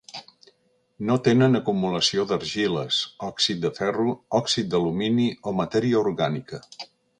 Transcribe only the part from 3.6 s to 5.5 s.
de ferro, òxid d'alumini